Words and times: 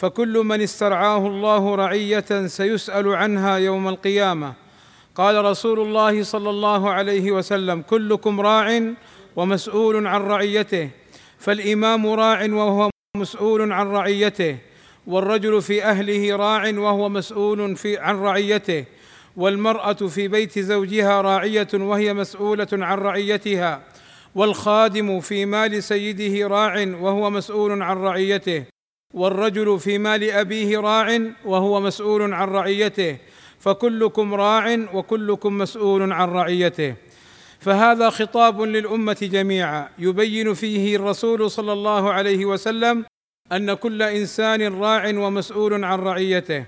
فكل 0.00 0.38
من 0.38 0.60
استرعاه 0.60 1.26
الله 1.26 1.74
رعية 1.74 2.46
سيسأل 2.46 3.14
عنها 3.14 3.56
يوم 3.56 3.88
القيامة. 3.88 4.54
قال 5.14 5.44
رسول 5.44 5.80
الله 5.80 6.22
صلى 6.22 6.50
الله 6.50 6.90
عليه 6.90 7.32
وسلم 7.32 7.82
كلكم 7.82 8.40
راع 8.40 8.82
ومسؤول 9.36 10.06
عن 10.06 10.20
رعيته 10.20 10.90
فالإمام 11.38 12.06
راع 12.06 12.46
وهو 12.50 12.90
مسؤول 13.16 13.72
عن 13.72 13.86
رعيته 13.86 14.58
والرجل 15.06 15.62
في 15.62 15.84
أهله 15.84 16.36
راع 16.36 16.70
وهو 16.78 17.08
مسؤول 17.08 17.76
في 17.76 17.98
عن 17.98 18.20
رعيته 18.20 18.84
والمرأة 19.36 19.92
في 19.92 20.28
بيت 20.28 20.58
زوجها 20.58 21.20
راعية 21.20 21.68
وهي 21.74 22.14
مسؤولة 22.14 22.68
عن 22.72 22.98
رعيتها 22.98 23.82
والخادم 24.34 25.20
في 25.20 25.46
مال 25.46 25.82
سيده 25.82 26.48
راع 26.48 26.86
وهو 27.00 27.30
مسؤول 27.30 27.82
عن 27.82 27.96
رعيته. 27.96 28.64
والرجل 29.14 29.78
في 29.78 29.98
مال 29.98 30.30
أبيه 30.30 30.78
راع 30.78 31.20
وهو 31.44 31.80
مسؤول 31.80 32.32
عن 32.32 32.48
رعيته 32.48 33.16
فكلكم 33.58 34.34
راع 34.34 34.86
وكلكم 34.94 35.58
مسؤول 35.58 36.12
عن 36.12 36.28
رعيته. 36.28 36.94
فهذا 37.60 38.10
خطاب 38.10 38.62
للأمة 38.62 39.18
جميعا. 39.22 39.88
يبين 39.98 40.54
فيه 40.54 40.96
الرسول 40.96 41.50
صلى 41.50 41.72
الله 41.72 42.12
عليه 42.12 42.44
وسلم 42.44 43.04
أن 43.52 43.74
كل 43.74 44.02
إنسان 44.02 44.80
راع 44.80 45.08
ومسؤول 45.08 45.84
عن 45.84 45.98
رعيته. 45.98 46.64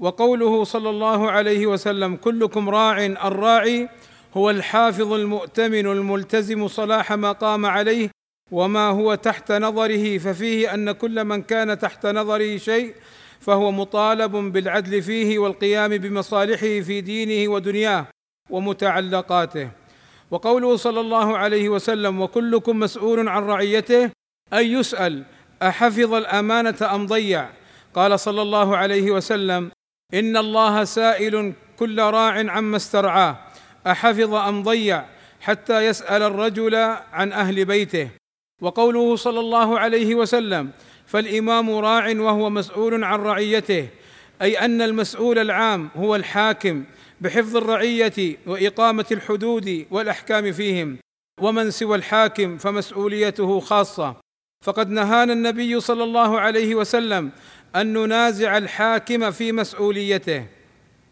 وقوله 0.00 0.64
صلى 0.64 0.90
الله 0.90 1.30
عليه 1.30 1.66
وسلم 1.66 2.16
كلكم 2.16 2.70
راع 2.70 3.06
الراعي 3.06 3.88
هو 4.36 4.50
الحافظ 4.50 5.12
المؤتمن 5.12 5.86
الملتزم 5.86 6.68
صلاح 6.68 7.12
ما 7.12 7.32
قام 7.32 7.66
عليه 7.66 8.10
وما 8.52 8.88
هو 8.88 9.14
تحت 9.14 9.52
نظره 9.52 10.18
ففيه 10.18 10.74
أن 10.74 10.92
كل 10.92 11.24
من 11.24 11.42
كان 11.42 11.78
تحت 11.78 12.06
نظره 12.06 12.56
شيء 12.56 12.94
فهو 13.40 13.72
مطالب 13.72 14.32
بالعدل 14.36 15.02
فيه 15.02 15.38
والقيام 15.38 15.98
بمصالحه 15.98 16.80
في 16.80 17.00
دينه 17.00 17.52
ودنياه 17.52 18.06
ومتعلقاته. 18.50 19.70
وقوله 20.30 20.76
صلى 20.76 21.00
الله 21.00 21.38
عليه 21.38 21.68
وسلم 21.68 22.20
وكلكم 22.20 22.78
مسؤول 22.78 23.28
عن 23.28 23.42
رعيته 23.42 24.10
اي 24.52 24.72
يسأل 24.72 25.24
أحفظ 25.62 26.14
الأمانة 26.14 26.94
أم 26.94 27.06
ضيع؟ 27.06 27.50
قال 27.94 28.20
صلى 28.20 28.42
الله 28.42 28.76
عليه 28.76 29.10
وسلم 29.10 29.70
إن 30.14 30.36
الله 30.36 30.84
سائل 30.84 31.52
كل 31.78 32.00
راع 32.00 32.50
عما 32.50 32.76
استرعاه 32.76 33.38
أحفظ 33.86 34.34
أم 34.34 34.62
ضيع؟ 34.62 35.04
حتى 35.40 35.86
يسأل 35.86 36.22
الرجل 36.22 36.74
عن 37.12 37.32
أهل 37.32 37.64
بيته. 37.64 38.19
وقوله 38.60 39.16
صلى 39.16 39.40
الله 39.40 39.78
عليه 39.78 40.14
وسلم 40.14 40.70
فالإمام 41.06 41.70
راع 41.70 42.12
وهو 42.16 42.50
مسؤول 42.50 43.04
عن 43.04 43.18
رعيته 43.18 43.88
أي 44.42 44.58
أن 44.58 44.82
المسؤول 44.82 45.38
العام 45.38 45.88
هو 45.96 46.16
الحاكم 46.16 46.84
بحفظ 47.20 47.56
الرعية 47.56 48.36
وإقامة 48.46 49.06
الحدود 49.12 49.86
والأحكام 49.90 50.52
فيهم 50.52 50.98
ومن 51.40 51.70
سوى 51.70 51.96
الحاكم 51.96 52.58
فمسؤوليته 52.58 53.60
خاصة. 53.60 54.16
فقد 54.64 54.90
نهانا 54.90 55.32
النبي 55.32 55.80
صلى 55.80 56.04
الله 56.04 56.40
عليه 56.40 56.74
وسلم 56.74 57.30
أن 57.76 57.92
ننازع 57.92 58.58
الحاكم 58.58 59.30
في 59.30 59.52
مسؤوليته. 59.52 60.46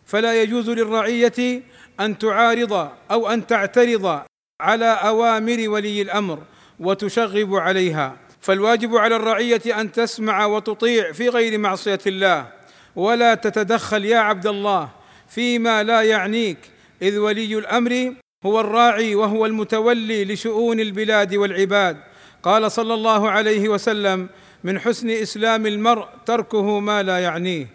فلا 0.07 0.43
يجوز 0.43 0.71
للرعية 0.71 1.63
أن 2.01 2.19
تعارض 2.19 2.91
أو 3.11 3.29
أن 3.29 3.47
تعترض 3.47 4.23
على 4.61 4.85
أوامر 4.85 5.69
ولي 5.69 6.03
الأمر 6.03 6.43
وتشغب 6.81 7.55
عليها. 7.55 8.17
فالواجب 8.41 8.97
على 8.97 9.17
الرعية 9.17 9.81
أن 9.81 9.93
تسمع 9.93 10.47
وتطيع 10.47 11.13
في 11.13 11.29
غير 11.29 11.59
معصية 11.59 11.99
الله. 12.07 12.47
ولا 12.97 13.35
تتدخل 13.35 14.05
يا 14.05 14.19
عبد 14.19 14.47
الله 14.47 14.89
فيما 15.29 15.83
لا 15.83 16.03
يعنيك 16.03 16.59
إذ 17.03 17.19
ولي 17.19 17.59
الأمر 17.59 18.15
هو 18.47 18.61
الراعي 18.61 19.15
وهو 19.15 19.47
المتولي 19.47 20.25
لشؤون 20.25 20.81
البلاد 20.81 21.35
والعباد. 21.35 21.97
قال 22.43 22.73
صلى 22.73 22.95
الله 22.95 23.31
عليه 23.31 23.69
وسلم 23.69 24.29
من 24.65 24.79
حسن 24.79 25.11
إسلام 25.11 25.67
المرء 25.67 26.07
تركه 26.27 26.81
ما 26.81 27.03
لا 27.03 27.19
يعنيه. 27.19 27.67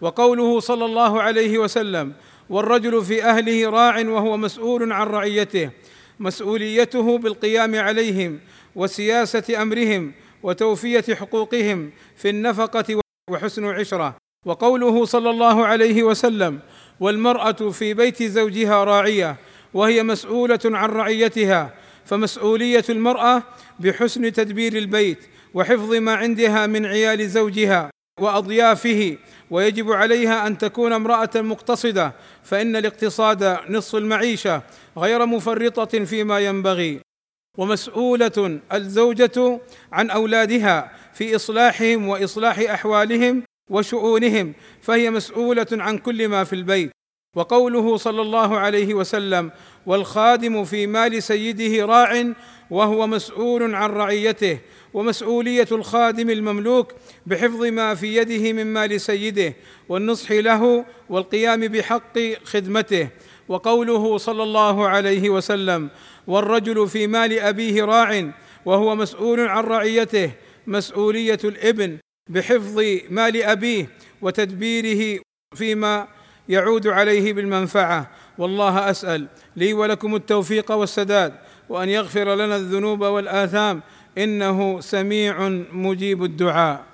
وقوله 0.00 0.60
صلى 0.60 0.84
الله 0.84 1.22
عليه 1.22 1.58
وسلم 1.58 2.12
والرجل 2.50 3.04
في 3.04 3.24
أهله 3.24 3.70
راع 3.70 4.00
وهو 4.00 4.36
مسؤول 4.36 4.92
عن 4.92 5.06
رعيته. 5.06 5.70
مسؤوليته 6.20 7.18
بالقيام 7.18 7.74
عليهم 7.74 8.40
وسياسة 8.74 9.62
أمرهم 9.62 10.12
وتوفية 10.42 11.14
حقوقهم 11.14 11.90
في 12.16 12.30
النفقة 12.30 13.00
وحسن 13.30 13.64
عشرة. 13.66 14.16
وقوله 14.46 15.04
صلى 15.04 15.30
الله 15.30 15.66
عليه 15.66 16.02
وسلم 16.02 16.60
والمرأة 17.00 17.52
في 17.70 17.94
بيت 17.94 18.22
زوجها 18.22 18.84
راعية 18.84 19.36
وهي 19.74 20.02
مسؤولة 20.02 20.58
عن 20.64 20.88
رعيتها 20.88 21.74
فمسؤولية 22.04 22.84
المرأة 22.88 23.42
بحسن 23.80 24.32
تدبير 24.32 24.76
البيت 24.76 25.18
وحفظ 25.54 25.94
ما 25.94 26.14
عندها 26.14 26.66
من 26.66 26.86
عيال 26.86 27.28
زوجها 27.28 27.90
وأضيافه 28.20 29.16
ويجب 29.50 29.92
عليها 29.92 30.46
أن 30.46 30.58
تكون 30.58 30.92
امرأة 30.92 31.30
مقتصدة 31.34 32.12
فإن 32.42 32.76
الاقتصاد 32.76 33.58
نصف 33.68 33.96
المعيشة 33.96 34.62
غير 34.98 35.26
مفرطة 35.26 36.04
فيما 36.04 36.38
ينبغي. 36.38 37.00
ومسؤولة 37.58 38.60
الزوجة 38.72 39.60
عن 39.92 40.10
أولادها 40.10 40.92
في 41.14 41.36
إصلاحهم 41.36 42.08
وإصلاح 42.08 42.58
أحوالهم 42.58 43.42
وشؤونهم 43.70 44.54
فهي 44.82 45.10
مسؤولة 45.10 45.66
عن 45.72 45.98
كل 45.98 46.28
ما 46.28 46.44
في 46.44 46.52
البيت. 46.52 46.95
وقوله 47.36 47.96
صلى 47.96 48.22
الله 48.22 48.58
عليه 48.58 48.94
وسلم 48.94 49.50
والخادم 49.86 50.64
في 50.64 50.86
مال 50.86 51.22
سيده 51.22 51.86
راع 51.86 52.32
وهو 52.70 53.06
مسؤول 53.06 53.74
عن 53.74 53.90
رعيته 53.90 54.58
ومسؤولية 54.94 55.68
الخادم 55.72 56.30
المملوك 56.30 56.92
بحفظ 57.26 57.64
ما 57.64 57.94
في 57.94 58.16
يده 58.16 58.52
من 58.52 58.66
مال 58.66 59.00
سيده 59.00 59.54
والنصح 59.88 60.32
له 60.32 60.84
والقيام 61.08 61.60
بحق 61.60 62.18
خدمته. 62.44 63.08
وقوله 63.48 64.18
صلى 64.18 64.42
الله 64.42 64.88
عليه 64.88 65.30
وسلم 65.30 65.90
والرجل 66.26 66.88
في 66.88 67.06
مال 67.06 67.38
أبيه 67.38 67.84
راع 67.84 68.32
وهو 68.64 68.94
مسؤول 68.94 69.40
عن 69.40 69.64
رعيته 69.64 70.30
مسؤولية 70.66 71.38
الإبن 71.44 71.98
بحفظ 72.30 72.82
مال 73.10 73.42
أبيه 73.42 73.88
وتدبيره 74.22 75.20
فيما 75.54 76.08
يعود 76.48 76.86
عليه 76.86 77.32
بالمنفعة. 77.32 78.10
والله 78.38 78.90
أسأل 78.90 79.26
لي 79.56 79.72
ولكم 79.72 80.14
التوفيق 80.14 80.72
والسداد 80.72 81.34
وأن 81.68 81.88
يغفر 81.88 82.34
لنا 82.34 82.56
الذنوب 82.56 83.00
والآثام. 83.00 83.82
إنه 84.18 84.80
سميع 84.80 85.48
مجيب 85.72 86.24
الدعاء. 86.24 86.84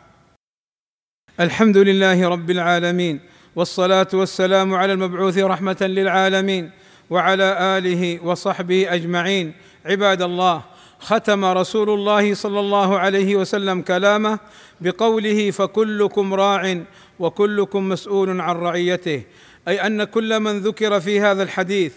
الحمد 1.41 1.77
لله 1.77 2.29
رب 2.29 2.51
العالمين 2.51 3.21
والصلاة 3.57 4.09
والسلام 4.15 4.75
على 4.75 4.93
المبعوث 4.93 5.39
رحمة 5.39 5.77
للعالمين 5.81 6.71
وعلى 7.11 7.79
آله 7.79 8.25
وصحبه 8.25 8.95
أجمعين. 8.95 9.55
عباد 9.87 10.23
الله 10.23 10.63
ختم 11.03 11.45
رسول 11.45 11.91
الله 11.91 12.35
صلى 12.35 12.61
الله 12.61 12.99
عليه 12.99 13.37
وسلم 13.37 13.83
كلامه 13.83 14.39
بقوله 14.81 15.51
فكلكم 15.51 16.35
راع 16.35 16.83
وكلكم 17.19 17.89
مسؤول 17.89 18.41
عن 18.41 18.57
رعيته. 18.57 19.23
أي 19.69 19.87
أن 19.87 20.05
كل 20.05 20.41
من 20.41 20.59
ذكر 20.59 21.01
في 21.01 21.21
هذا 21.21 21.43
الحديث 21.43 21.95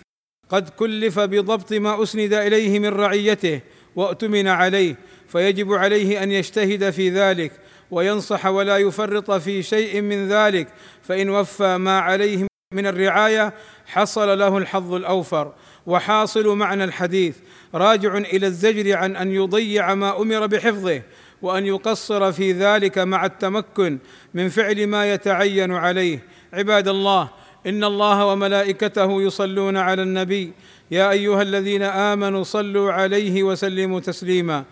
قد 0.49 0.69
كلف 0.69 1.19
بضبط 1.19 1.73
ما 1.73 2.03
أسند 2.03 2.33
إليه 2.33 2.79
من 2.79 2.87
رعيته 2.89 3.61
وأؤتمن 3.95 4.47
عليه 4.47 4.95
فيجب 5.27 5.73
عليه 5.73 6.23
أن 6.23 6.31
يجتهد 6.31 6.89
في 6.89 7.09
ذلك 7.09 7.51
وينصح 7.91 8.45
ولا 8.45 8.77
يفرط 8.77 9.31
في 9.31 9.63
شيء 9.63 10.01
من 10.01 10.27
ذلك 10.27 10.67
فإن 11.03 11.29
وفى 11.29 11.77
ما 11.77 11.99
عليه 11.99 12.47
من 12.71 12.87
الرعاية 12.87 13.53
حصل 13.85 14.39
له 14.39 14.57
الحظ 14.57 14.93
الأوفر 14.93 15.53
وحاصل 15.85 16.47
معنى 16.47 16.83
الحديث. 16.83 17.37
راجع 17.73 18.17
إلى 18.17 18.47
الزجر 18.47 18.97
عن 18.97 19.15
أن 19.15 19.31
يضيع 19.31 19.95
ما 19.95 20.21
أمر 20.21 20.45
بحفظه 20.45 21.01
وأن 21.41 21.65
يقصر 21.65 22.31
في 22.31 22.51
ذلك 22.51 22.97
مع 22.97 23.25
التمكن 23.25 23.97
من 24.33 24.49
فعل 24.49 24.87
ما 24.87 25.13
يتعين 25.13 25.73
عليه. 25.73 26.19
عباد 26.53 26.87
الله 26.87 27.29
إن 27.67 27.83
الله 27.83 28.25
وملائكته 28.25 29.21
يصلون 29.21 29.77
على 29.77 30.01
النبي. 30.01 30.53
يا 30.91 31.11
أيها 31.11 31.41
الذين 31.41 31.83
آمنوا 31.83 32.43
صلوا 32.43 32.91
عليه 32.91 33.43
وسلموا 33.43 33.99
تسليما. 33.99 34.63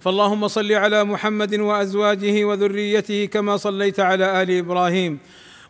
فاللهم 0.00 0.48
صل 0.48 0.72
على 0.72 1.04
محمد 1.04 1.54
وأزواجه 1.54 2.44
وذريته 2.44 3.24
كما 3.24 3.56
صليت 3.56 4.00
على 4.00 4.42
آل 4.42 4.50
إبراهيم. 4.58 5.18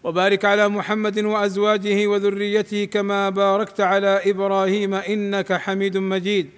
وبارك 0.04 0.44
على 0.44 0.68
محمد 0.68 1.18
وأزواجه 1.18 2.06
وذريته 2.06 2.84
كما 2.84 3.30
باركت 3.30 3.80
على 3.80 4.20
إبراهيم 4.26 4.94
إنك 4.94 5.52
حميد 5.52 5.96
مجيد. 5.96 6.50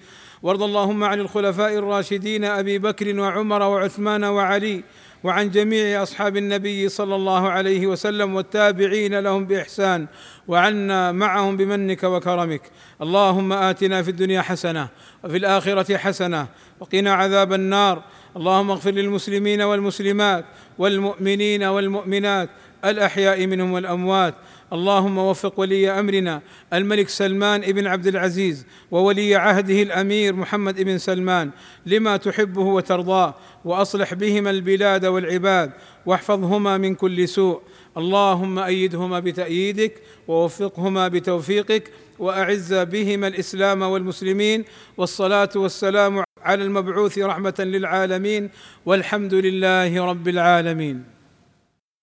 وارض 0.43 0.63
اللهم 0.63 1.03
عن 1.03 1.19
الخلفاء 1.19 1.73
الراشدين 1.73 2.45
أبي 2.45 2.79
بكر 2.79 3.19
وعمر 3.19 3.61
وعثمان 3.61 4.23
وعلي 4.23 4.83
وعن 5.23 5.49
جميع 5.51 6.03
أصحاب 6.03 6.37
النبي 6.37 6.89
صلى 6.89 7.15
الله 7.15 7.49
عليه 7.49 7.87
وسلم 7.87 8.35
والتابعين 8.35 9.19
لهم 9.19 9.45
بإحسان 9.45 10.07
وعنا 10.47 11.11
معهم 11.11 11.57
بمنك 11.57 12.03
وكرمك. 12.03 12.61
اللهم 13.01 13.53
آتنا 13.53 14.03
في 14.03 14.11
الدنيا 14.11 14.41
حسنة 14.41 14.87
وفي 15.23 15.37
الآخرة 15.37 15.97
حسنة 15.97 16.47
وقنا 16.79 17.13
عذاب 17.13 17.53
النار. 17.53 18.03
اللهم 18.37 18.71
اغفر 18.71 18.91
للمسلمين 18.91 19.61
والمسلمات 19.61 20.45
والمؤمنين 20.77 21.63
والمؤمنات 21.63 22.49
الأحياء 22.89 23.47
منهم 23.47 23.71
والأموات. 23.71 24.35
اللهم 24.73 25.17
وفق 25.17 25.59
ولي 25.59 25.89
أمرنا. 25.89 26.41
الملك 26.73 27.09
سلمان 27.09 27.61
بن 27.61 27.87
عبد 27.87 28.07
العزيز 28.07 28.65
وولي 28.91 29.35
عهده 29.35 29.81
الأمير 29.81 30.35
محمد 30.35 30.81
بن 30.81 30.97
سلمان 30.97 31.49
لما 31.85 32.17
تحبه 32.17 32.61
وترضاه 32.61 33.35
وأصلح 33.65 34.13
بهما 34.13 34.49
البلاد 34.49 35.05
والعباد 35.05 35.71
واحفظهما 36.05 36.77
من 36.77 36.95
كل 36.95 37.27
سوء. 37.27 37.61
اللهم 37.97 38.59
أيدهما 38.59 39.19
بتأييدك 39.19 39.93
ووفقهما 40.27 41.07
بتوفيقك 41.07 41.91
وأعز 42.19 42.73
بهما 42.73 43.27
الإسلام 43.27 43.81
والمسلمين. 43.81 44.65
والصلاة 44.97 45.49
والسلام 45.55 46.23
على 46.41 46.63
المبعوث 46.63 47.19
رحمة 47.19 47.55
للعالمين. 47.59 48.49
والحمد 48.85 49.33
لله 49.33 50.05
رب 50.05 50.27
العالمين. 50.27 51.14